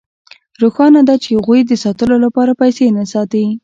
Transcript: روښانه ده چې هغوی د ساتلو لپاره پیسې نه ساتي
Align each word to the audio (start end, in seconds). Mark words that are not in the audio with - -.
روښانه 0.61 1.01
ده 1.07 1.15
چې 1.23 1.29
هغوی 1.37 1.61
د 1.65 1.71
ساتلو 1.83 2.15
لپاره 2.25 2.59
پیسې 2.61 2.85
نه 2.97 3.03
ساتي 3.13 3.45